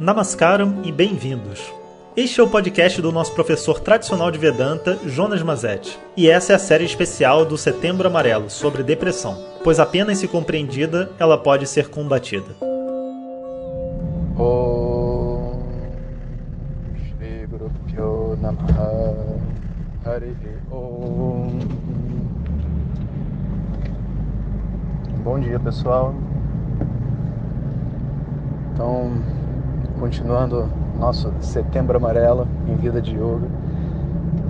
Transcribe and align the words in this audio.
Namaskaram 0.00 0.82
e 0.84 0.92
bem-vindos. 0.92 1.74
Este 2.16 2.38
é 2.38 2.42
o 2.44 2.48
podcast 2.48 3.02
do 3.02 3.10
nosso 3.10 3.34
professor 3.34 3.80
tradicional 3.80 4.30
de 4.30 4.38
Vedanta, 4.38 4.96
Jonas 5.04 5.42
Mazetti. 5.42 5.98
E 6.16 6.30
essa 6.30 6.52
é 6.52 6.54
a 6.54 6.58
série 6.58 6.84
especial 6.84 7.44
do 7.44 7.58
Setembro 7.58 8.06
Amarelo 8.06 8.48
sobre 8.48 8.84
depressão, 8.84 9.36
pois 9.64 9.80
apenas 9.80 10.18
se 10.18 10.28
compreendida 10.28 11.10
ela 11.18 11.36
pode 11.36 11.66
ser 11.66 11.88
combatida. 11.88 12.46
Bom 25.24 25.40
dia 25.40 25.58
pessoal 25.58 26.14
Então, 28.72 29.10
continuando 29.98 30.68
nosso 30.98 31.32
Setembro 31.40 31.96
Amarelo 31.96 32.46
em 32.66 32.76
Vida 32.76 33.00
de 33.00 33.14
Yoga 33.14 33.46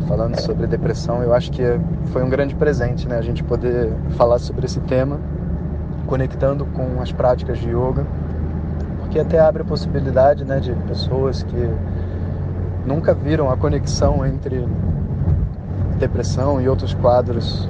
Falando 0.07 0.41
sobre 0.41 0.67
depressão, 0.67 1.23
eu 1.23 1.35
acho 1.35 1.51
que 1.51 1.63
foi 2.13 2.23
um 2.23 2.31
grande 2.31 2.55
presente 2.55 3.09
né, 3.09 3.19
a 3.19 3.23
gente 3.23 3.43
poder 3.43 3.93
falar 4.17 4.39
sobre 4.39 4.67
esse 4.67 4.81
tema 4.81 5.19
Conectando 6.07 6.65
com 6.67 7.01
as 7.03 7.13
práticas 7.13 7.59
de 7.59 7.69
yoga 7.69 8.07
que 9.11 9.19
até 9.19 9.39
abre 9.41 9.63
a 9.63 9.65
possibilidade 9.65 10.45
né, 10.45 10.61
de 10.61 10.73
pessoas 10.87 11.43
que 11.43 11.71
nunca 12.87 13.15
viram 13.15 13.51
a 13.51 13.57
conexão 13.57 14.25
entre 14.25 14.67
depressão 15.99 16.61
e 16.61 16.69
outros 16.69 16.95
quadros 16.95 17.69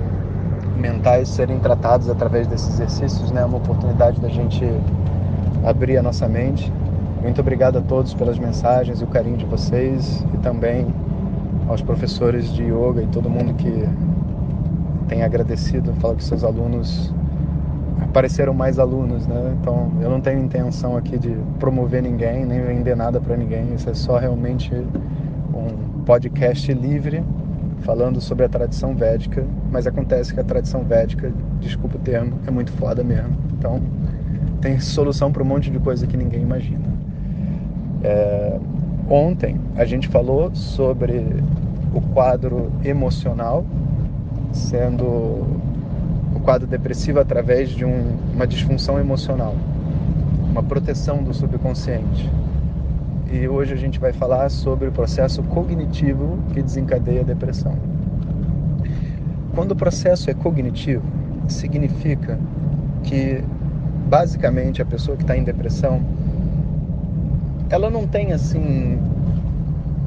mentais 0.77 1.29
serem 1.29 1.59
tratados 1.59 2.09
através 2.09 2.47
desses 2.47 2.75
exercícios, 2.75 3.31
né? 3.31 3.45
Uma 3.45 3.59
oportunidade 3.59 4.21
da 4.21 4.29
gente 4.29 4.65
abrir 5.65 5.99
a 5.99 6.03
nossa 6.03 6.29
mente. 6.29 6.73
Muito 7.23 7.41
obrigado 7.41 7.79
a 7.79 7.81
todos 7.81 8.15
pelas 8.15 8.39
mensagens 8.39 9.01
e 9.01 9.05
o 9.05 9.07
carinho 9.09 9.37
de 9.37 9.45
vocês 9.45 10.25
e 10.33 10.37
também 10.39 10.87
aos 11.69 11.83
professores 11.83 12.53
de 12.53 12.63
yoga 12.63 13.03
e 13.03 13.07
todo 13.09 13.29
mundo 13.29 13.55
que 13.55 13.89
tem 15.09 15.23
agradecido, 15.23 15.93
fala 15.95 16.15
que 16.15 16.23
seus 16.25 16.45
alunos 16.45 17.13
apareceram 18.01 18.55
mais 18.55 18.79
alunos, 18.79 19.27
né? 19.27 19.57
Então 19.61 19.91
eu 20.01 20.09
não 20.09 20.21
tenho 20.21 20.43
intenção 20.43 20.97
aqui 20.97 21.19
de 21.19 21.37
promover 21.59 22.03
ninguém, 22.03 22.45
nem 22.45 22.61
vender 22.63 22.97
nada 22.97 23.21
para 23.21 23.37
ninguém. 23.37 23.75
Isso 23.75 23.91
é 23.91 23.95
só 23.95 24.19
realmente 24.19 24.73
um 24.75 26.03
podcast 26.05 26.73
livre 26.73 27.23
falando 27.81 28.21
sobre 28.21 28.45
a 28.45 28.49
tradição 28.49 28.95
védica, 28.95 29.45
mas 29.71 29.87
acontece 29.87 30.33
que 30.33 30.41
a 30.41 30.45
tradição 30.45 30.83
védica, 30.83 31.33
desculpa 31.61 31.97
o 31.97 32.01
termo, 32.01 32.35
é 32.47 32.51
muito 32.51 32.73
foda 32.73 33.03
mesmo. 33.03 33.37
Então 33.59 33.81
tem 34.61 34.79
solução 34.79 35.33
para 35.33 35.43
um 35.43 35.47
monte 35.47 35.71
de 35.71 35.79
coisa 35.79 36.07
que 36.07 36.17
ninguém 36.17 36.43
imagina. 36.43 36.98
É... 38.03 38.59
Ontem 39.11 39.57
a 39.77 39.85
gente 39.85 40.07
falou 40.09 40.55
sobre 40.55 41.25
o 41.95 42.01
quadro 42.13 42.71
emocional 42.85 43.65
sendo 44.53 45.05
o 46.35 46.41
quadro 46.43 46.67
depressivo 46.67 47.21
através 47.21 47.71
de 47.71 47.85
um, 47.85 48.17
uma 48.35 48.47
disfunção 48.47 48.99
emocional, 48.99 49.55
uma 50.51 50.63
proteção 50.63 51.23
do 51.23 51.33
subconsciente. 51.33 52.31
E 53.31 53.47
hoje 53.47 53.75
a 53.75 53.77
gente 53.77 53.99
vai 53.99 54.13
falar 54.13 54.49
sobre 54.51 54.89
o 54.89 54.93
processo 54.93 55.43
cognitivo 55.43 56.39
que 56.55 56.63
desencadeia 56.63 57.21
a 57.21 57.25
depressão. 57.25 57.77
Quando 59.55 59.73
o 59.73 59.77
processo 59.77 60.31
é 60.31 60.35
cognitivo, 60.35 61.03
significa 61.47 62.39
que 63.03 63.43
basicamente 64.09 64.81
a 64.81 64.85
pessoa 64.87 65.17
que 65.17 65.25
está 65.25 65.37
em 65.37 65.43
depressão 65.43 66.01
ela 67.71 67.91
não 67.91 68.07
tem 68.07 68.33
assim 68.33 68.99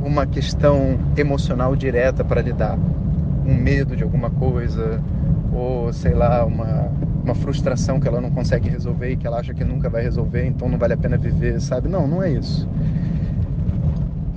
uma 0.04 0.26
questão 0.26 0.98
emocional 1.16 1.76
direta 1.76 2.24
para 2.24 2.42
lidar, 2.42 2.78
um 3.46 3.54
medo 3.54 3.96
de 3.96 4.04
alguma 4.04 4.30
coisa, 4.30 5.02
ou 5.54 5.94
sei 5.94 6.14
lá, 6.14 6.44
uma, 6.44 6.92
uma 7.24 7.36
frustração 7.36 8.00
que 8.00 8.08
ela 8.08 8.20
não 8.20 8.32
consegue 8.32 8.68
resolver 8.68 9.12
e 9.12 9.16
que 9.16 9.28
ela 9.28 9.40
acha 9.40 9.54
que 9.54 9.64
nunca 9.64 9.90
vai 9.90 10.02
resolver, 10.02 10.46
então 10.46 10.68
não 10.68 10.78
vale 10.78 10.94
a 10.94 10.98
pena 10.98 11.18
viver, 11.18 11.62
sabe? 11.62 11.88
Não, 11.88 12.08
não 12.08 12.24
é 12.24 12.32
isso. 12.32 12.68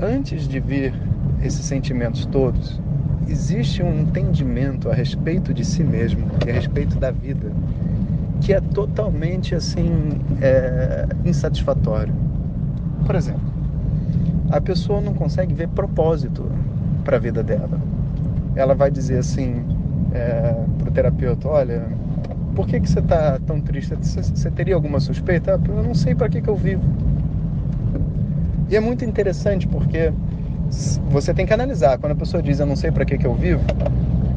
Antes 0.00 0.46
de 0.46 0.60
vir 0.60 0.92
esses 1.42 1.64
sentimentos 1.64 2.26
todos, 2.26 2.80
existe 3.26 3.82
um 3.82 4.00
entendimento 4.00 4.90
a 4.90 4.94
respeito 4.94 5.54
de 5.54 5.64
si 5.64 5.82
mesmo 5.82 6.26
e 6.46 6.50
a 6.50 6.54
respeito 6.54 6.98
da 6.98 7.10
vida 7.10 7.50
que 8.44 8.52
é 8.52 8.60
totalmente 8.60 9.54
assim 9.54 10.20
é, 10.42 11.06
insatisfatório. 11.24 12.14
Por 13.04 13.14
exemplo, 13.14 13.42
a 14.50 14.60
pessoa 14.60 15.00
não 15.00 15.14
consegue 15.14 15.54
ver 15.54 15.68
propósito 15.68 16.50
para 17.04 17.16
a 17.16 17.20
vida 17.20 17.42
dela. 17.42 17.80
Ela 18.54 18.74
vai 18.74 18.90
dizer 18.90 19.18
assim: 19.18 19.64
é, 20.12 20.54
para 20.78 20.88
o 20.88 20.92
terapeuta, 20.92 21.48
olha, 21.48 21.86
por 22.54 22.66
que, 22.66 22.80
que 22.80 22.88
você 22.88 23.00
está 23.00 23.38
tão 23.44 23.60
triste? 23.60 23.94
Você, 23.96 24.22
você, 24.22 24.50
teria 24.50 24.74
alguma 24.74 25.00
suspeita? 25.00 25.54
Ah, 25.54 25.68
eu 25.68 25.82
não 25.82 25.94
sei 25.94 26.14
para 26.14 26.28
que, 26.28 26.40
que 26.40 26.48
eu 26.48 26.56
vivo. 26.56 26.82
E 28.70 28.76
é 28.76 28.80
muito 28.80 29.04
interessante 29.04 29.66
porque 29.66 30.12
você 31.10 31.34
tem 31.34 31.44
que 31.44 31.52
analisar. 31.52 31.98
Quando 31.98 32.12
a 32.12 32.16
pessoa 32.16 32.42
diz 32.42 32.60
eu 32.60 32.66
não 32.66 32.76
sei 32.76 32.90
para 32.90 33.04
que, 33.04 33.18
que 33.18 33.26
eu 33.26 33.34
vivo, 33.34 33.62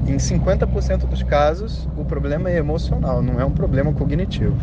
em 0.07 0.17
50% 0.17 1.05
dos 1.05 1.23
casos 1.23 1.88
o 1.97 2.03
problema 2.03 2.49
é 2.49 2.57
emocional, 2.57 3.22
não 3.22 3.39
é 3.39 3.45
um 3.45 3.51
problema 3.51 3.94
cognitivo. 3.94 4.55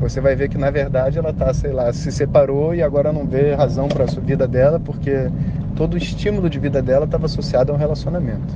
Você 0.00 0.20
vai 0.20 0.36
ver 0.36 0.48
que 0.48 0.58
na 0.58 0.70
verdade 0.70 1.18
ela 1.18 1.30
está, 1.30 1.52
sei 1.54 1.72
lá, 1.72 1.92
se 1.92 2.12
separou 2.12 2.74
e 2.74 2.82
agora 2.82 3.12
não 3.12 3.26
vê 3.26 3.54
razão 3.54 3.88
para 3.88 4.04
a 4.04 4.20
vida 4.20 4.46
dela 4.46 4.78
porque 4.78 5.30
todo 5.74 5.94
o 5.94 5.98
estímulo 5.98 6.50
de 6.50 6.58
vida 6.58 6.82
dela 6.82 7.04
estava 7.04 7.26
associado 7.26 7.72
a 7.72 7.74
um 7.74 7.78
relacionamento. 7.78 8.54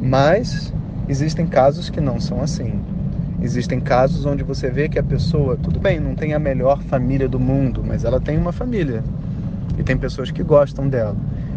Mas 0.00 0.72
Existem 1.08 1.46
casos 1.46 1.88
que 1.88 2.02
não 2.02 2.20
são 2.20 2.42
assim. 2.42 2.80
Existem 3.40 3.80
casos 3.80 4.26
onde 4.26 4.42
você 4.42 4.70
vê 4.70 4.90
que 4.90 4.98
a 4.98 5.02
pessoa, 5.02 5.56
tudo 5.56 5.80
bem, 5.80 5.98
não 5.98 6.14
tem 6.14 6.34
a 6.34 6.38
melhor 6.38 6.82
família 6.82 7.26
do 7.26 7.40
mundo, 7.40 7.82
mas 7.82 8.04
ela 8.04 8.20
tem 8.20 8.36
uma 8.36 8.52
família. 8.52 9.02
E 9.78 9.82
tem 9.82 9.96
pessoas 9.96 10.30
que 10.30 10.42
gostam 10.42 10.86
dela. 10.86 11.16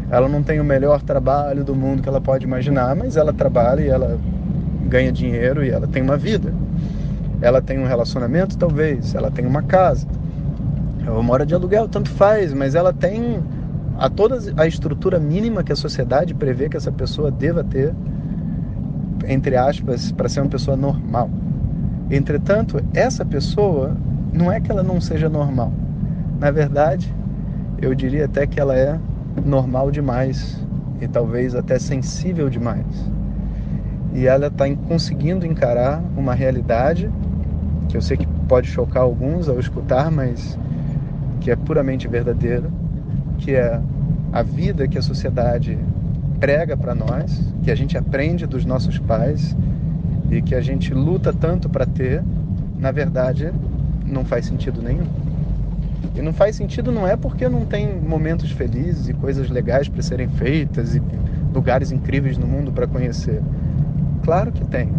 Ela 0.10 0.30
não 0.30 0.42
tem 0.42 0.62
o 0.62 0.64
melhor 0.64 1.02
trabalho 1.02 1.66
do 1.66 1.76
mundo 1.76 2.02
que 2.02 2.08
ela 2.08 2.22
pode 2.22 2.46
imaginar, 2.46 2.96
mas 2.96 3.18
ela 3.18 3.34
trabalha 3.34 3.82
e 3.82 3.90
ela 3.90 4.18
ganha 4.88 5.12
dinheiro 5.12 5.66
e 5.66 5.70
ela 5.70 5.88
tem 5.88 6.02
uma 6.02 6.16
vida. 6.16 6.54
Ela 7.42 7.62
tem 7.62 7.80
um 7.80 7.86
relacionamento, 7.86 8.58
talvez. 8.58 9.16
Ela 9.16 9.32
tem 9.32 9.46
uma 9.46 9.64
casa. 9.64 10.08
Ela 11.06 11.22
mora 11.24 11.46
de 11.46 11.54
aluguel, 11.54 11.88
tanto 11.88 12.10
faz, 12.10 12.54
mas 12.54 12.76
ela 12.76 12.94
tem 12.94 13.40
a 13.98 14.10
toda 14.10 14.40
a 14.58 14.68
estrutura 14.68 15.20
mínima 15.20 15.64
que 15.64 15.72
a 15.72 15.76
sociedade 15.76 16.34
prevê 16.34 16.70
que 16.70 16.78
essa 16.78 16.92
pessoa 16.92 17.32
deva 17.32 17.64
ter 17.64 17.94
entre 19.28 19.56
aspas, 19.56 20.12
para 20.12 20.30
ser 20.30 20.42
uma 20.42 20.50
pessoa 20.50 20.76
normal. 20.76 21.30
Entretanto, 22.10 22.82
essa 22.94 23.24
pessoa 23.24 23.96
não 24.34 24.52
é 24.52 24.60
que 24.60 24.72
ela 24.72 24.84
não 24.84 25.00
seja 25.00 25.30
normal. 25.30 25.72
Na 26.40 26.52
verdade, 26.52 27.14
eu 27.82 27.94
diria 27.94 28.26
até 28.26 28.46
que 28.46 28.60
ela 28.60 28.76
é 28.76 29.00
normal 29.46 29.92
demais 29.92 30.60
e 31.00 31.08
talvez 31.08 31.56
até 31.56 31.80
sensível 31.80 32.50
demais. 32.50 32.86
E 34.14 34.28
ela 34.28 34.48
está 34.48 34.66
conseguindo 34.88 35.46
encarar 35.46 36.04
uma 36.18 36.34
realidade 36.34 37.10
que 37.92 37.98
eu 37.98 38.02
sei 38.02 38.16
que 38.16 38.26
pode 38.48 38.68
chocar 38.68 39.04
alguns 39.04 39.50
ao 39.50 39.60
escutar, 39.60 40.10
mas 40.10 40.58
que 41.42 41.52
é 41.52 41.56
puramente 41.58 42.08
verdadeira, 42.08 42.70
que 43.38 43.54
é 43.54 43.82
a 44.32 44.42
vida 44.42 44.88
que 44.88 44.98
a 44.98 45.02
sociedade 45.02 45.78
prega 46.40 46.78
para 46.78 46.96
nós, 46.96 47.54
que 47.62 47.70
a 47.70 47.76
gente 47.76 47.98
aprende 47.98 48.48
dos 48.48 48.64
nossos 48.64 48.98
pais 48.98 49.56
e 50.32 50.42
que 50.42 50.56
a 50.56 50.62
gente 50.62 50.94
luta 50.94 51.34
tanto 51.34 51.70
para 51.70 51.86
ter, 51.86 52.24
na 52.80 52.92
verdade, 52.92 53.52
não 54.06 54.24
faz 54.24 54.46
sentido 54.46 54.82
nenhum. 54.82 55.06
E 56.16 56.22
não 56.22 56.32
faz 56.32 56.56
sentido 56.56 56.92
não 56.92 57.06
é 57.06 57.18
porque 57.18 57.50
não 57.50 57.66
tem 57.66 57.94
momentos 58.00 58.52
felizes 58.52 59.10
e 59.10 59.14
coisas 59.14 59.50
legais 59.50 59.90
para 59.90 60.02
serem 60.02 60.30
feitas 60.30 60.96
e 60.96 61.02
lugares 61.54 61.92
incríveis 61.92 62.38
no 62.38 62.48
mundo 62.48 62.72
para 62.72 62.88
conhecer. 62.88 63.42
Claro 64.24 64.52
que 64.52 64.64
tem. 64.66 64.90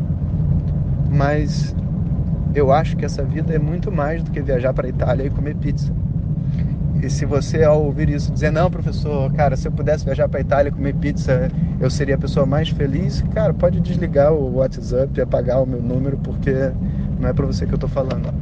Mas 1.10 1.74
eu 2.54 2.72
acho 2.72 2.96
que 2.96 3.04
essa 3.04 3.22
vida 3.24 3.54
é 3.54 3.58
muito 3.58 3.90
mais 3.90 4.22
do 4.22 4.30
que 4.30 4.40
viajar 4.40 4.72
para 4.72 4.86
a 4.86 4.90
Itália 4.90 5.24
e 5.24 5.30
comer 5.30 5.56
pizza. 5.56 5.92
E 7.02 7.10
se 7.10 7.24
você 7.24 7.64
ao 7.64 7.82
ouvir 7.82 8.08
isso 8.10 8.30
dizer, 8.32 8.52
não, 8.52 8.70
professor, 8.70 9.32
cara, 9.32 9.56
se 9.56 9.66
eu 9.66 9.72
pudesse 9.72 10.04
viajar 10.04 10.28
para 10.28 10.40
Itália 10.40 10.68
e 10.68 10.72
comer 10.72 10.94
pizza, 10.94 11.50
eu 11.80 11.90
seria 11.90 12.14
a 12.14 12.18
pessoa 12.18 12.46
mais 12.46 12.68
feliz, 12.68 13.22
cara, 13.34 13.52
pode 13.52 13.80
desligar 13.80 14.32
o 14.32 14.56
WhatsApp 14.56 15.20
apagar 15.20 15.62
o 15.62 15.66
meu 15.66 15.82
número, 15.82 16.16
porque 16.18 16.70
não 17.18 17.28
é 17.28 17.32
para 17.32 17.44
você 17.44 17.66
que 17.66 17.74
eu 17.74 17.78
tô 17.78 17.88
falando. 17.88 18.32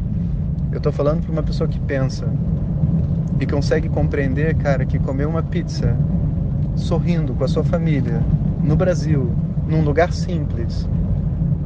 Eu 0.73 0.81
tô 0.81 0.93
falando 0.93 1.23
para 1.23 1.33
uma 1.33 1.43
pessoa 1.43 1.67
que 1.67 1.81
pensa 1.81 2.27
e 3.41 3.47
consegue 3.47 3.89
compreender, 3.89 4.55
cara, 4.57 4.85
que 4.85 4.99
comer 4.99 5.27
uma 5.27 5.43
pizza 5.43 5.97
sorrindo 6.77 7.33
com 7.33 7.45
a 7.45 7.49
sua 7.49 7.65
família 7.65 8.21
no 8.63 8.77
Brasil, 8.77 9.33
num 9.67 9.83
lugar 9.83 10.13
simples, 10.13 10.87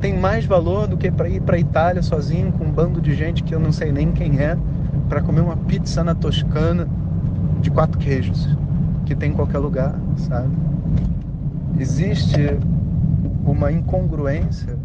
tem 0.01 0.17
mais 0.19 0.45
valor 0.45 0.87
do 0.87 0.97
que 0.97 1.11
para 1.11 1.29
ir 1.29 1.41
para 1.41 1.59
Itália 1.59 2.03
sozinho 2.03 2.53
com 2.53 2.65
um 2.65 2.71
bando 2.71 3.01
de 3.01 3.15
gente 3.15 3.43
que 3.43 3.55
eu 3.55 3.61
não 3.61 3.73
sei 3.73 3.93
nem 3.93 4.13
quem 4.13 4.39
é 4.41 4.57
para 5.09 5.21
comer 5.21 5.41
uma 5.41 5.57
pizza 5.57 6.03
na 6.03 6.15
Toscana 6.15 6.89
de 7.61 7.71
quatro 7.71 7.99
queijos 7.99 8.49
que 9.05 9.15
tem 9.15 9.31
em 9.31 9.35
qualquer 9.35 9.59
lugar, 9.59 9.95
sabe? 10.17 10.51
Existe 11.79 12.59
uma 13.45 13.71
incongruência 13.71 14.77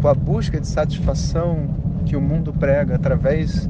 com 0.00 0.08
a 0.08 0.14
busca 0.14 0.60
de 0.60 0.66
satisfação 0.66 1.68
que 2.06 2.16
o 2.16 2.20
mundo 2.20 2.52
prega 2.52 2.94
através 2.94 3.68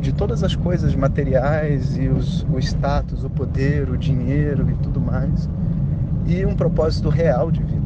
de 0.00 0.12
todas 0.12 0.42
as 0.42 0.56
coisas 0.56 0.94
materiais 0.96 1.96
e 1.96 2.08
os, 2.08 2.44
o 2.52 2.58
status, 2.58 3.22
o 3.24 3.30
poder, 3.30 3.88
o 3.88 3.96
dinheiro 3.96 4.68
e 4.68 4.74
tudo 4.74 5.00
mais, 5.00 5.48
e 6.26 6.44
um 6.44 6.54
propósito 6.54 7.08
real 7.08 7.50
de 7.50 7.62
vida. 7.62 7.81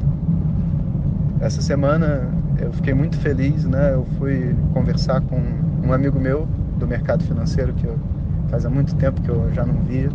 Essa 1.41 1.61
semana 1.61 2.29
eu 2.59 2.73
fiquei 2.73 2.95
muito 2.95 3.19
feliz, 3.19 3.65
né? 3.65 3.93
Eu 3.93 4.07
fui 4.19 4.55
conversar 4.73 5.21
com 5.21 5.41
um 5.87 5.93
amigo 5.93 6.19
meu 6.19 6.49
do 6.79 6.87
mercado 6.87 7.23
financeiro 7.25 7.75
que 7.75 7.85
eu, 7.85 7.99
faz 8.49 8.65
há 8.65 8.71
muito 8.71 8.95
tempo 8.95 9.21
que 9.21 9.29
eu 9.29 9.53
já 9.53 9.65
não 9.65 9.75
via. 9.85 10.09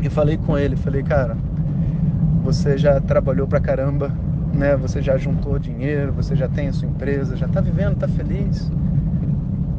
E 0.00 0.08
falei 0.08 0.38
com 0.38 0.56
ele, 0.56 0.74
falei, 0.74 1.02
cara, 1.02 1.36
você 2.42 2.78
já 2.78 2.98
trabalhou 3.00 3.46
pra 3.46 3.60
caramba, 3.60 4.10
né? 4.54 4.74
Você 4.76 5.02
já 5.02 5.18
juntou 5.18 5.58
dinheiro, 5.58 6.12
você 6.12 6.34
já 6.34 6.48
tem 6.48 6.68
a 6.68 6.72
sua 6.72 6.88
empresa, 6.88 7.36
já 7.36 7.46
tá 7.46 7.60
vivendo, 7.60 7.96
tá 7.96 8.08
feliz. 8.08 8.70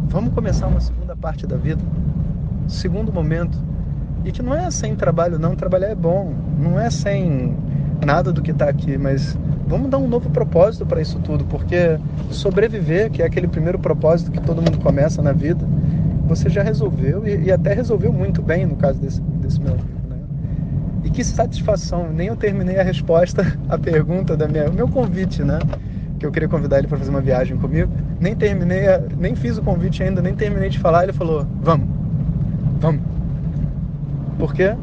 Vamos 0.08 0.34
começar 0.34 0.68
uma 0.68 0.80
segunda 0.80 1.16
parte 1.16 1.48
da 1.48 1.58
vida, 1.58 1.82
segundo 2.68 3.12
momento. 3.12 3.58
E 4.24 4.32
que 4.32 4.42
não 4.42 4.54
é 4.54 4.70
sem 4.70 4.96
trabalho, 4.96 5.40
não. 5.40 5.56
Trabalhar 5.56 5.88
é 5.88 5.96
bom. 5.96 6.32
Não 6.58 6.80
é 6.80 6.90
sem 6.90 7.58
nada 8.06 8.32
do 8.32 8.42
que 8.42 8.52
está 8.52 8.70
aqui, 8.70 8.98
mas 8.98 9.38
vamos 9.68 9.90
dar 9.90 9.98
um 9.98 10.08
novo 10.08 10.30
propósito 10.30 10.86
para 10.86 11.02
isso 11.02 11.20
tudo, 11.20 11.44
porque 11.46 11.98
sobreviver, 12.30 13.10
que 13.12 13.22
é 13.22 13.26
aquele 13.26 13.48
primeiro 13.48 13.80
propósito 13.80 14.32
que 14.32 14.42
todo 14.42 14.58
mundo 14.58 14.80
começa 14.80 15.22
na 15.22 15.32
vida, 15.32 15.66
você 16.28 16.50
já 16.50 16.64
resolveu 16.64 17.28
e, 17.28 17.46
e 17.46 17.52
até 17.52 17.74
resolveu 17.74 18.12
muito 18.12 18.42
bem 18.42 18.66
no 18.66 18.76
caso 18.76 19.00
desse, 19.00 19.22
desse 19.22 19.60
meu 19.60 19.74
amigo. 19.74 19.88
Né? 20.10 20.18
E 21.04 21.10
que 21.10 21.24
satisfação, 21.24 22.12
nem 22.12 22.28
eu 22.28 22.36
terminei 22.36 22.80
a 22.80 22.84
resposta 22.84 23.58
à 23.70 23.78
pergunta 23.78 24.36
da 24.36 24.48
minha, 24.48 24.70
o 24.70 24.74
meu 24.74 24.88
convite, 24.88 25.44
né? 25.44 25.60
Que 26.20 26.26
eu 26.26 26.32
queria 26.32 26.48
convidar 26.48 26.80
ele 26.80 26.88
para 26.88 26.98
fazer 26.98 27.10
uma 27.10 27.20
viagem 27.20 27.58
comigo. 27.58 27.92
Nem 28.20 28.36
terminei, 28.36 28.84
nem 29.18 29.36
fiz 29.36 29.58
o 29.58 29.62
convite 29.62 30.02
ainda, 30.02 30.22
nem 30.22 30.34
terminei 30.34 30.70
de 30.70 30.80
falar. 30.80 31.04
Ele 31.04 31.12
falou: 31.12 31.46
Vamos, 31.62 31.88
vamos. 32.80 33.02
Por 34.38 34.54
quê? 34.54 34.74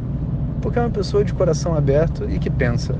Porque 0.60 0.78
é 0.78 0.82
uma 0.82 0.90
pessoa 0.90 1.24
de 1.24 1.32
coração 1.32 1.74
aberto 1.74 2.28
e 2.28 2.38
que 2.38 2.50
pensa. 2.50 2.94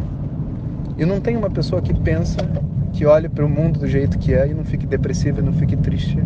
E 0.97 1.05
não 1.05 1.21
tem 1.21 1.37
uma 1.37 1.51
pessoa 1.51 1.81
que 1.81 1.95
pensa, 1.95 2.39
que 2.93 3.07
olhe 3.07 3.29
para 3.29 3.45
o 3.45 3.49
mundo 3.49 3.81
do 3.81 3.87
jeito 3.87 4.19
que 4.19 4.35
é 4.35 4.49
e 4.49 4.55
não 4.55 4.65
fique 4.65 4.87
depressiva 4.87 5.41
e 5.41 5.43
não 5.43 5.53
fique 5.53 5.77
triste. 5.77 6.23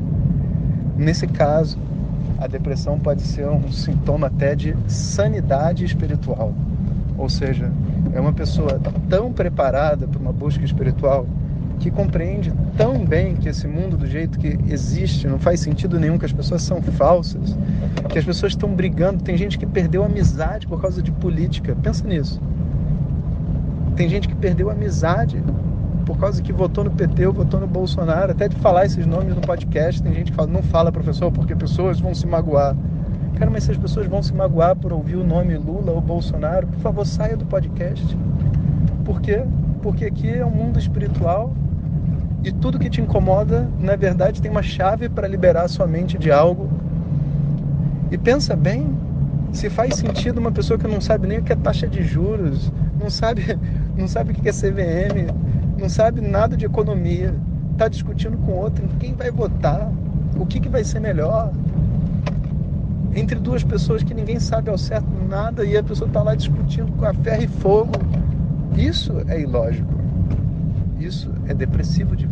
Nesse 0.97 1.27
caso, 1.27 1.79
a 2.39 2.47
depressão 2.47 2.99
pode 2.99 3.23
ser 3.23 3.47
um 3.49 3.71
sintoma 3.71 4.29
até 4.29 4.55
de 4.55 4.77
sanidade 4.87 5.85
espiritual. 5.85 6.53
Ou 7.17 7.29
seja, 7.29 7.71
é 8.13 8.21
uma 8.21 8.33
pessoa 8.33 8.81
tão 9.09 9.33
preparada 9.33 10.07
para 10.07 10.21
uma 10.21 10.33
busca 10.33 10.65
espiritual 10.65 11.27
que 11.79 11.91
compreende 11.91 12.53
tão 12.77 13.05
bem 13.05 13.35
que 13.37 13.49
esse 13.49 13.67
mundo 13.67 13.97
do 13.97 14.07
jeito 14.07 14.39
que 14.39 14.59
existe 14.69 15.27
não 15.27 15.39
faz 15.39 15.61
sentido 15.61 15.99
nenhum, 15.99 16.19
que 16.19 16.25
as 16.25 16.33
pessoas 16.33 16.63
são 16.63 16.81
falsas, 16.81 17.57
que 18.09 18.19
as 18.19 18.25
pessoas 18.25 18.53
estão 18.53 18.75
brigando, 18.75 19.23
tem 19.23 19.37
gente 19.37 19.59
que 19.59 19.67
perdeu 19.67 20.05
amizade 20.05 20.67
por 20.67 20.81
causa 20.81 21.03
de 21.03 21.11
política. 21.13 21.77
Pensa 21.83 22.07
nisso. 22.07 22.41
Tem 23.97 24.09
gente 24.09 24.29
que 24.29 24.35
perdeu 24.35 24.71
amizade 24.71 25.43
por 26.05 26.19
causa 26.19 26.43
que 26.43 26.53
votou 26.53 26.85
no 26.85 26.91
PT 26.91 27.27
ou 27.27 27.33
votou 27.33 27.61
no 27.61 27.67
Bolsonaro. 27.67 28.33
Até 28.33 28.49
de 28.49 28.57
falar 28.57 28.87
esses 28.87 29.07
nomes 29.07 29.35
no 29.35 29.41
podcast, 29.41 30.03
tem 30.03 30.13
gente 30.13 30.31
que 30.31 30.37
fala, 30.37 30.49
não 30.49 30.63
fala, 30.63 30.93
professor, 30.93 31.31
porque 31.33 31.55
pessoas 31.55 32.01
vão 32.01 32.15
se 32.15 32.27
magoar. 32.27 32.77
Cara, 33.39 33.51
mas 33.51 33.65
se 33.65 33.73
as 33.73 33.77
pessoas 33.77 34.07
vão 34.07 34.23
se 34.23 34.33
magoar 34.33 34.77
por 34.77 34.93
ouvir 34.93 35.17
o 35.17 35.25
nome 35.25 35.57
Lula 35.57 35.93
ou 35.93 36.01
Bolsonaro, 36.01 36.67
por 36.67 36.81
favor, 36.81 37.07
saia 37.07 37.37
do 37.37 37.45
podcast. 37.45 38.17
Por 39.05 39.21
quê? 39.21 39.45
Porque 39.83 40.05
aqui 40.05 40.31
é 40.31 40.45
um 40.45 40.51
mundo 40.51 40.79
espiritual 40.79 41.53
e 42.45 42.53
tudo 42.53 42.79
que 42.79 42.91
te 42.91 43.01
incomoda, 43.01 43.67
na 43.81 43.97
verdade, 43.97 44.43
tem 44.43 44.51
uma 44.51 44.63
chave 44.63 45.09
para 45.09 45.27
liberar 45.27 45.67
sua 45.67 45.87
mente 45.87 46.19
de 46.19 46.31
algo. 46.31 46.69
E 48.11 48.19
pensa 48.19 48.55
bem, 48.55 48.95
se 49.51 49.71
faz 49.71 49.95
sentido 49.95 50.39
uma 50.39 50.53
pessoa 50.53 50.79
que 50.79 50.87
não 50.87 51.01
sabe 51.01 51.27
nem 51.27 51.39
o 51.39 51.43
que 51.43 51.55
é 51.55 51.57
taxa 51.57 51.87
de 51.87 52.03
juros, 52.03 52.71
não 53.01 53.09
sabe, 53.09 53.59
não 53.97 54.07
sabe 54.07 54.33
o 54.33 54.35
que 54.35 54.47
é 54.47 54.53
CVM, 54.53 55.33
não 55.81 55.89
sabe 55.89 56.21
nada 56.21 56.55
de 56.55 56.67
economia, 56.67 57.35
está 57.73 57.89
discutindo 57.89 58.37
com 58.37 58.53
outro 58.53 58.87
quem 59.01 59.15
vai 59.15 59.31
votar, 59.31 59.91
o 60.39 60.45
que, 60.45 60.61
que 60.61 60.69
vai 60.69 60.85
ser 60.85 61.01
melhor. 61.01 61.51
Entre 63.15 63.39
duas 63.39 63.65
pessoas 63.65 64.03
que 64.03 64.13
ninguém 64.13 64.39
sabe 64.39 64.69
ao 64.69 64.77
certo 64.77 65.09
nada 65.29 65.65
e 65.65 65.79
a 65.79 65.83
pessoa 65.83 66.09
está 66.09 66.23
lá 66.23 66.35
discutindo 66.35 66.93
com 66.93 67.07
a 67.07 67.15
ferro 67.15 67.43
e 67.43 67.49
fogo. 67.49 67.93
Isso 68.77 69.23
é 69.29 69.41
ilógico. 69.41 69.95
Isso 70.99 71.31
é 71.47 71.55
depressivo 71.55 72.17
de. 72.17 72.27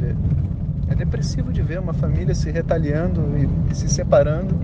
É 0.92 0.94
depressivo 0.94 1.50
de 1.50 1.62
ver 1.62 1.80
uma 1.80 1.94
família 1.94 2.34
se 2.34 2.50
retaliando 2.50 3.22
e 3.70 3.74
se 3.74 3.88
separando 3.88 4.54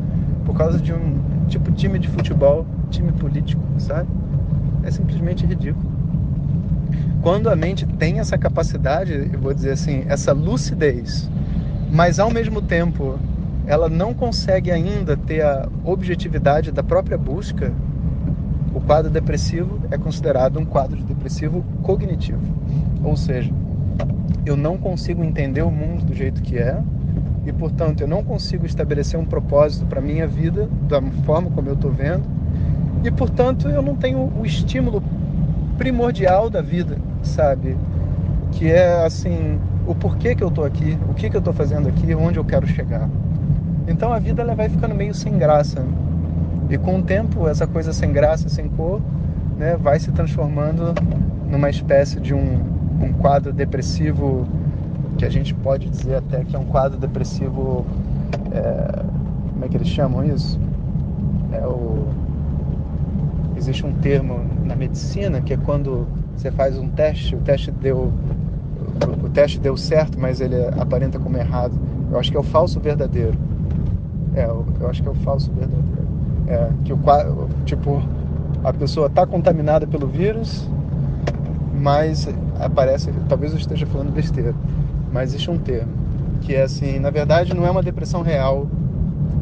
por 0.44 0.54
causa 0.54 0.78
de 0.78 0.92
um 0.92 1.46
tipo 1.48 1.72
time 1.72 1.98
de 1.98 2.06
futebol, 2.06 2.66
time 2.90 3.10
político, 3.12 3.62
sabe? 3.78 4.10
É 4.82 4.90
simplesmente 4.90 5.46
ridículo. 5.46 5.90
Quando 7.22 7.48
a 7.48 7.56
mente 7.56 7.86
tem 7.86 8.18
essa 8.18 8.36
capacidade, 8.36 9.30
eu 9.32 9.40
vou 9.40 9.54
dizer 9.54 9.70
assim, 9.70 10.04
essa 10.06 10.34
lucidez, 10.34 11.30
mas 11.90 12.18
ao 12.20 12.30
mesmo 12.30 12.60
tempo 12.60 13.18
ela 13.66 13.88
não 13.88 14.12
consegue 14.12 14.70
ainda 14.70 15.16
ter 15.16 15.40
a 15.40 15.66
objetividade 15.82 16.70
da 16.70 16.82
própria 16.82 17.16
busca, 17.16 17.72
o 18.74 18.82
quadro 18.82 19.10
depressivo 19.10 19.80
é 19.90 19.96
considerado 19.96 20.58
um 20.58 20.66
quadro 20.66 21.02
depressivo 21.04 21.64
cognitivo. 21.82 22.42
Ou 23.02 23.16
seja, 23.16 23.50
eu 24.48 24.56
não 24.56 24.78
consigo 24.78 25.22
entender 25.22 25.62
o 25.62 25.70
mundo 25.70 26.04
do 26.04 26.14
jeito 26.14 26.42
que 26.42 26.58
é 26.58 26.80
e, 27.46 27.52
portanto, 27.52 28.00
eu 28.00 28.08
não 28.08 28.22
consigo 28.22 28.66
estabelecer 28.66 29.18
um 29.18 29.24
propósito 29.24 29.86
para 29.86 30.00
minha 30.00 30.26
vida 30.26 30.68
da 30.88 31.00
forma 31.24 31.50
como 31.50 31.68
eu 31.68 31.74
estou 31.74 31.90
vendo 31.90 32.24
e, 33.04 33.10
portanto, 33.10 33.68
eu 33.68 33.82
não 33.82 33.94
tenho 33.94 34.32
o 34.38 34.44
estímulo 34.44 35.02
primordial 35.76 36.50
da 36.50 36.60
vida, 36.60 36.96
sabe? 37.22 37.76
Que 38.52 38.70
é 38.70 39.04
assim, 39.04 39.58
o 39.86 39.94
porquê 39.94 40.34
que 40.34 40.42
eu 40.42 40.48
estou 40.48 40.64
aqui, 40.64 40.98
o 41.08 41.14
que 41.14 41.30
que 41.30 41.36
eu 41.36 41.40
estou 41.40 41.52
fazendo 41.52 41.88
aqui, 41.88 42.14
onde 42.14 42.38
eu 42.38 42.44
quero 42.44 42.66
chegar. 42.66 43.08
Então 43.86 44.12
a 44.12 44.18
vida 44.18 44.42
ela 44.42 44.54
vai 44.54 44.68
ficando 44.68 44.94
meio 44.94 45.14
sem 45.14 45.38
graça. 45.38 45.84
E 46.68 46.76
com 46.76 46.98
o 46.98 47.02
tempo, 47.02 47.48
essa 47.48 47.66
coisa 47.66 47.92
sem 47.92 48.12
graça, 48.12 48.48
sem 48.48 48.68
cor, 48.68 49.00
né, 49.56 49.76
vai 49.76 49.98
se 49.98 50.10
transformando 50.10 50.94
numa 51.48 51.70
espécie 51.70 52.20
de 52.20 52.34
um, 52.34 52.77
um 53.00 53.12
quadro 53.12 53.52
depressivo 53.52 54.46
que 55.16 55.24
a 55.24 55.30
gente 55.30 55.54
pode 55.54 55.88
dizer 55.88 56.16
até 56.16 56.44
que 56.44 56.54
é 56.54 56.58
um 56.58 56.64
quadro 56.64 56.98
depressivo. 56.98 57.84
É, 58.52 59.02
como 59.52 59.64
é 59.64 59.68
que 59.68 59.76
eles 59.76 59.88
chamam 59.88 60.24
isso? 60.24 60.58
É 61.52 61.66
o, 61.66 62.06
existe 63.56 63.84
um 63.84 63.92
termo 63.92 64.40
na 64.64 64.76
medicina 64.76 65.40
que 65.40 65.52
é 65.52 65.56
quando 65.56 66.06
você 66.36 66.50
faz 66.50 66.78
um 66.78 66.88
teste, 66.88 67.34
o 67.34 67.40
teste 67.40 67.70
deu 67.70 68.12
o 69.22 69.28
teste 69.28 69.58
deu 69.58 69.76
certo, 69.76 70.18
mas 70.18 70.40
ele 70.40 70.56
aparenta 70.78 71.18
como 71.18 71.36
errado. 71.36 71.74
Eu 72.10 72.18
acho 72.18 72.30
que 72.30 72.36
é 72.36 72.40
o 72.40 72.44
falso 72.44 72.80
verdadeiro. 72.80 73.36
É, 74.34 74.44
eu 74.44 74.88
acho 74.88 75.02
que 75.02 75.08
é 75.08 75.10
o 75.10 75.14
falso 75.16 75.50
verdadeiro. 75.52 76.08
É, 76.46 76.70
que 76.84 76.92
o 76.92 76.98
tipo 77.64 78.02
a 78.64 78.72
pessoa 78.72 79.06
está 79.06 79.26
contaminada 79.26 79.86
pelo 79.86 80.06
vírus, 80.06 80.68
mas 81.74 82.28
aparece, 82.60 83.12
talvez 83.28 83.52
eu 83.52 83.58
esteja 83.58 83.86
falando 83.86 84.12
besteira, 84.12 84.54
mas 85.12 85.30
existe 85.30 85.50
um 85.50 85.58
termo 85.58 85.92
que 86.40 86.54
é 86.54 86.62
assim, 86.62 86.98
na 86.98 87.10
verdade 87.10 87.54
não 87.54 87.66
é 87.66 87.70
uma 87.70 87.82
depressão 87.82 88.22
real, 88.22 88.66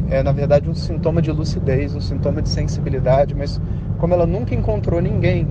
é 0.08 0.22
na 0.22 0.32
verdade 0.32 0.68
um 0.68 0.74
sintoma 0.74 1.20
de 1.20 1.30
lucidez, 1.30 1.94
um 1.94 2.00
sintoma 2.00 2.40
de 2.40 2.48
sensibilidade, 2.48 3.34
mas 3.34 3.60
como 3.98 4.14
ela 4.14 4.26
nunca 4.26 4.54
encontrou 4.54 5.00
ninguém 5.00 5.46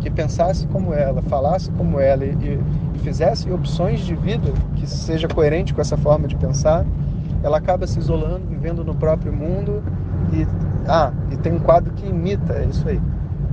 que 0.00 0.10
pensasse 0.10 0.66
como 0.68 0.94
ela, 0.94 1.22
falasse 1.22 1.70
como 1.72 2.00
ela 2.00 2.24
e, 2.24 2.30
e 2.94 2.98
fizesse 3.00 3.50
opções 3.50 4.00
de 4.00 4.14
vida 4.14 4.52
que 4.76 4.88
seja 4.88 5.28
coerente 5.28 5.74
com 5.74 5.80
essa 5.80 5.96
forma 5.96 6.26
de 6.26 6.36
pensar, 6.36 6.84
ela 7.42 7.58
acaba 7.58 7.86
se 7.86 7.98
isolando, 7.98 8.46
vivendo 8.48 8.84
no 8.84 8.94
próprio 8.94 9.32
mundo 9.32 9.82
e 10.32 10.46
ah, 10.88 11.12
e 11.30 11.36
tem 11.36 11.52
um 11.52 11.58
quadro 11.58 11.92
que 11.92 12.06
imita, 12.06 12.54
é 12.54 12.64
isso 12.64 12.88
aí, 12.88 13.00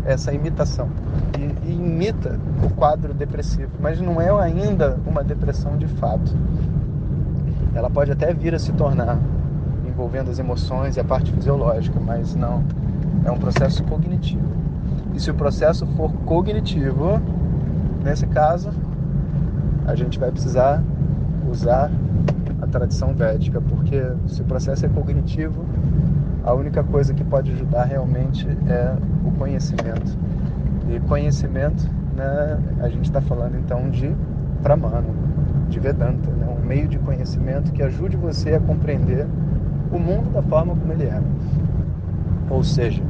essa 0.07 0.33
imitação. 0.33 0.89
E, 1.37 1.69
e 1.69 1.73
imita 1.73 2.39
o 2.63 2.69
quadro 2.69 3.13
depressivo, 3.13 3.71
mas 3.79 3.99
não 3.99 4.19
é 4.19 4.29
ainda 4.41 4.97
uma 5.05 5.23
depressão 5.23 5.77
de 5.77 5.85
fato. 5.85 6.33
Ela 7.75 7.89
pode 7.89 8.11
até 8.11 8.33
vir 8.33 8.55
a 8.55 8.59
se 8.59 8.71
tornar, 8.71 9.19
envolvendo 9.85 10.31
as 10.31 10.39
emoções 10.39 10.95
e 10.95 10.99
a 10.99 11.03
parte 11.03 11.31
fisiológica, 11.31 11.99
mas 11.99 12.33
não. 12.33 12.63
É 13.25 13.31
um 13.31 13.37
processo 13.37 13.83
cognitivo. 13.83 14.47
E 15.13 15.19
se 15.19 15.29
o 15.29 15.33
processo 15.33 15.85
for 15.85 16.11
cognitivo, 16.25 17.21
nesse 18.03 18.25
caso, 18.27 18.71
a 19.85 19.95
gente 19.95 20.17
vai 20.17 20.31
precisar 20.31 20.81
usar 21.51 21.91
a 22.61 22.67
tradição 22.67 23.13
védica, 23.13 23.61
porque 23.61 24.01
se 24.27 24.41
o 24.41 24.45
processo 24.45 24.85
é 24.85 24.89
cognitivo, 24.89 25.65
a 26.47 26.53
única 26.53 26.81
coisa 26.81 27.13
que 27.13 27.25
pode 27.25 27.51
ajudar 27.51 27.83
realmente 27.83 28.47
é 28.69 28.95
o 29.25 29.31
conhecimento. 29.31 30.17
E 30.89 30.97
conhecimento, 31.01 31.85
né, 32.15 32.57
a 32.79 32.87
gente 32.87 33.03
está 33.03 33.19
falando 33.19 33.57
então 33.57 33.89
de 33.89 34.15
Pramana, 34.63 35.03
de 35.67 35.77
Vedanta, 35.77 36.29
né, 36.31 36.47
um 36.47 36.65
meio 36.65 36.87
de 36.87 36.97
conhecimento 36.99 37.73
que 37.73 37.83
ajude 37.83 38.15
você 38.15 38.53
a 38.53 38.61
compreender 38.61 39.27
o 39.91 39.99
mundo 39.99 40.31
da 40.31 40.41
forma 40.41 40.73
como 40.73 40.93
ele 40.93 41.03
é. 41.03 41.21
Ou 42.49 42.63
seja, 42.63 43.03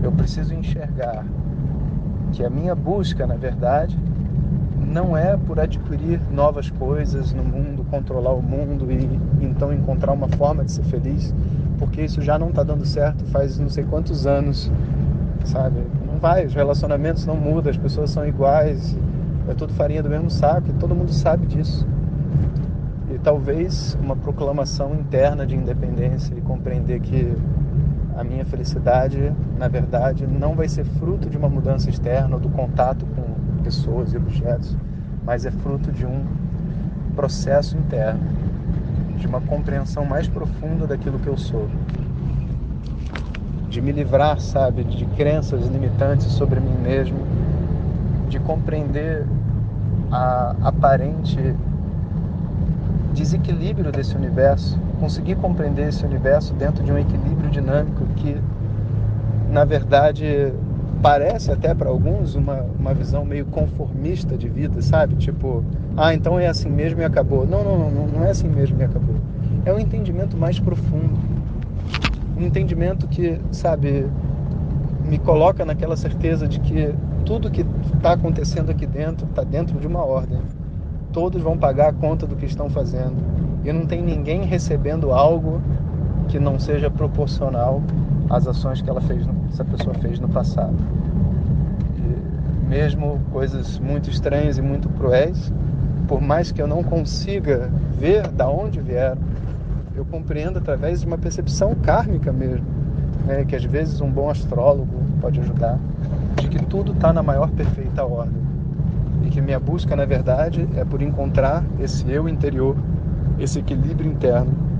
eu 0.00 0.12
preciso 0.12 0.54
enxergar 0.54 1.24
que 2.30 2.44
a 2.44 2.48
minha 2.48 2.76
busca, 2.76 3.26
na 3.26 3.34
verdade, 3.34 3.98
não 4.86 5.16
é 5.16 5.36
por 5.36 5.58
adquirir 5.58 6.20
novas 6.30 6.70
coisas 6.70 7.32
no 7.32 7.42
mundo, 7.42 7.84
controlar 7.90 8.32
o 8.32 8.42
mundo 8.42 8.86
e 8.92 9.20
então 9.44 9.72
encontrar 9.72 10.12
uma 10.12 10.28
forma 10.28 10.64
de 10.64 10.70
ser 10.70 10.84
feliz, 10.84 11.34
porque 11.82 12.02
isso 12.02 12.22
já 12.22 12.38
não 12.38 12.50
está 12.50 12.62
dando 12.62 12.86
certo 12.86 13.24
faz 13.26 13.58
não 13.58 13.68
sei 13.68 13.82
quantos 13.82 14.24
anos, 14.24 14.70
sabe? 15.44 15.80
Não 16.06 16.16
vai, 16.16 16.46
os 16.46 16.54
relacionamentos 16.54 17.26
não 17.26 17.34
mudam, 17.34 17.72
as 17.72 17.76
pessoas 17.76 18.10
são 18.10 18.24
iguais, 18.24 18.96
é 19.48 19.54
tudo 19.54 19.72
farinha 19.72 20.00
do 20.00 20.08
mesmo 20.08 20.30
saco 20.30 20.68
e 20.70 20.72
todo 20.74 20.94
mundo 20.94 21.12
sabe 21.12 21.44
disso. 21.44 21.84
E 23.12 23.18
talvez 23.18 23.98
uma 24.00 24.14
proclamação 24.14 24.94
interna 24.94 25.44
de 25.44 25.56
independência 25.56 26.32
e 26.36 26.40
compreender 26.40 27.00
que 27.00 27.36
a 28.16 28.22
minha 28.22 28.44
felicidade, 28.44 29.32
na 29.58 29.66
verdade, 29.66 30.24
não 30.24 30.54
vai 30.54 30.68
ser 30.68 30.84
fruto 30.84 31.28
de 31.28 31.36
uma 31.36 31.48
mudança 31.48 31.90
externa 31.90 32.36
ou 32.36 32.40
do 32.40 32.48
contato 32.48 33.04
com 33.06 33.62
pessoas 33.64 34.12
e 34.12 34.16
objetos, 34.16 34.76
mas 35.24 35.44
é 35.44 35.50
fruto 35.50 35.90
de 35.90 36.06
um 36.06 36.24
processo 37.16 37.76
interno, 37.76 38.20
de 39.22 39.28
uma 39.28 39.40
compreensão 39.40 40.04
mais 40.04 40.26
profunda 40.26 40.86
daquilo 40.86 41.18
que 41.18 41.28
eu 41.28 41.36
sou. 41.36 41.68
De 43.70 43.80
me 43.80 43.92
livrar, 43.92 44.38
sabe, 44.40 44.82
de 44.84 45.06
crenças 45.16 45.66
limitantes 45.68 46.26
sobre 46.26 46.60
mim 46.60 46.74
mesmo, 46.82 47.18
de 48.28 48.38
compreender 48.40 49.24
a 50.10 50.54
aparente 50.60 51.54
desequilíbrio 53.14 53.92
desse 53.92 54.16
universo, 54.16 54.78
conseguir 54.98 55.36
compreender 55.36 55.88
esse 55.88 56.04
universo 56.04 56.52
dentro 56.54 56.82
de 56.82 56.92
um 56.92 56.98
equilíbrio 56.98 57.48
dinâmico 57.48 58.04
que, 58.16 58.36
na 59.50 59.64
verdade, 59.64 60.52
parece 61.02 61.50
até 61.50 61.74
para 61.74 61.90
alguns 61.90 62.36
uma, 62.36 62.64
uma 62.78 62.94
visão 62.94 63.24
meio 63.24 63.44
conformista 63.46 64.38
de 64.38 64.48
vida, 64.48 64.80
sabe? 64.80 65.16
Tipo, 65.16 65.64
ah, 65.96 66.14
então 66.14 66.38
é 66.38 66.46
assim 66.46 66.70
mesmo 66.70 67.00
e 67.00 67.04
acabou. 67.04 67.44
Não, 67.44 67.64
não, 67.64 67.90
não, 67.90 68.06
não 68.06 68.24
é 68.24 68.30
assim 68.30 68.48
mesmo 68.48 68.80
e 68.80 68.84
acabou. 68.84 69.16
É 69.66 69.72
um 69.72 69.78
entendimento 69.80 70.36
mais 70.36 70.60
profundo. 70.60 71.18
Um 72.38 72.42
entendimento 72.42 73.08
que, 73.08 73.40
sabe, 73.50 74.06
me 75.04 75.18
coloca 75.18 75.64
naquela 75.64 75.96
certeza 75.96 76.46
de 76.46 76.60
que 76.60 76.94
tudo 77.24 77.50
que 77.50 77.66
está 77.94 78.12
acontecendo 78.12 78.70
aqui 78.70 78.86
dentro 78.86 79.26
está 79.26 79.42
dentro 79.42 79.78
de 79.80 79.86
uma 79.86 80.04
ordem. 80.04 80.38
Todos 81.12 81.42
vão 81.42 81.58
pagar 81.58 81.88
a 81.88 81.92
conta 81.92 82.26
do 82.26 82.36
que 82.36 82.46
estão 82.46 82.70
fazendo. 82.70 83.16
E 83.64 83.72
não 83.72 83.86
tem 83.86 84.02
ninguém 84.02 84.44
recebendo 84.44 85.12
algo 85.12 85.60
que 86.28 86.38
não 86.38 86.58
seja 86.58 86.90
proporcional 86.90 87.82
às 88.32 88.46
ações 88.46 88.80
que 88.80 88.88
ela 88.88 89.00
fez, 89.02 89.24
essa 89.52 89.64
pessoa 89.64 89.94
fez 89.96 90.18
no 90.18 90.28
passado. 90.28 90.74
E 91.98 92.68
mesmo 92.68 93.20
coisas 93.30 93.78
muito 93.78 94.08
estranhas 94.08 94.56
e 94.56 94.62
muito 94.62 94.88
cruéis, 94.88 95.52
por 96.08 96.20
mais 96.20 96.50
que 96.50 96.60
eu 96.60 96.66
não 96.66 96.82
consiga 96.82 97.70
ver 97.98 98.26
da 98.28 98.48
onde 98.48 98.80
vieram, 98.80 99.20
eu 99.94 100.04
compreendo 100.06 100.58
através 100.58 101.00
de 101.00 101.06
uma 101.06 101.18
percepção 101.18 101.74
kármica 101.74 102.32
mesmo, 102.32 102.66
né, 103.26 103.44
que 103.44 103.54
às 103.54 103.64
vezes 103.64 104.00
um 104.00 104.10
bom 104.10 104.30
astrólogo 104.30 105.02
pode 105.20 105.38
ajudar, 105.38 105.78
de 106.36 106.48
que 106.48 106.64
tudo 106.64 106.92
está 106.92 107.12
na 107.12 107.22
maior 107.22 107.50
perfeita 107.50 108.02
ordem 108.04 108.42
e 109.24 109.28
que 109.28 109.42
minha 109.42 109.60
busca 109.60 109.94
na 109.94 110.06
verdade 110.06 110.66
é 110.74 110.84
por 110.84 111.02
encontrar 111.02 111.62
esse 111.78 112.10
eu 112.10 112.26
interior, 112.26 112.74
esse 113.38 113.58
equilíbrio 113.58 114.10
interno 114.10 114.71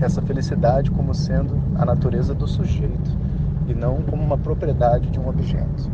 essa 0.00 0.20
felicidade 0.22 0.90
como 0.90 1.14
sendo 1.14 1.60
a 1.76 1.84
natureza 1.84 2.34
do 2.34 2.46
sujeito 2.46 3.10
e 3.66 3.74
não 3.74 4.02
como 4.02 4.22
uma 4.22 4.36
propriedade 4.36 5.08
de 5.10 5.18
um 5.18 5.28
objeto. 5.28 5.90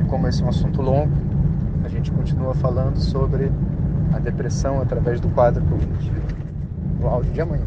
E 0.00 0.04
como 0.04 0.26
esse 0.26 0.42
é 0.42 0.46
um 0.46 0.48
assunto 0.48 0.82
longo, 0.82 1.12
a 1.84 1.88
gente 1.88 2.10
continua 2.10 2.54
falando 2.54 2.98
sobre 2.98 3.50
a 4.12 4.18
depressão 4.18 4.80
através 4.80 5.20
do 5.20 5.28
quadro 5.28 5.64
cognitivo 5.64 6.20
no 7.00 7.08
áudio 7.08 7.32
de 7.32 7.40
amanhã. 7.40 7.66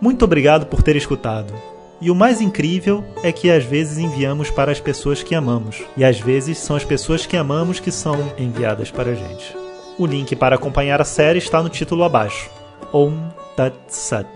Muito 0.00 0.24
obrigado 0.24 0.66
por 0.66 0.82
ter 0.82 0.96
escutado. 0.96 1.52
E 2.00 2.10
o 2.10 2.14
mais 2.14 2.40
incrível 2.40 3.04
é 3.22 3.32
que 3.32 3.50
às 3.50 3.64
vezes 3.64 3.98
enviamos 3.98 4.50
para 4.50 4.70
as 4.70 4.80
pessoas 4.80 5.22
que 5.22 5.34
amamos, 5.34 5.82
e 5.96 6.04
às 6.04 6.20
vezes 6.20 6.58
são 6.58 6.76
as 6.76 6.84
pessoas 6.84 7.26
que 7.26 7.36
amamos 7.36 7.80
que 7.80 7.90
são 7.90 8.32
enviadas 8.38 8.90
para 8.90 9.10
a 9.10 9.14
gente. 9.14 9.56
O 9.98 10.06
link 10.06 10.36
para 10.36 10.54
acompanhar 10.54 11.00
a 11.00 11.04
série 11.04 11.38
está 11.38 11.60
no 11.60 11.68
título 11.68 12.04
abaixo. 12.04 12.48
Om 12.92 13.18
Tat 13.56 13.74
Sat. 13.88 14.28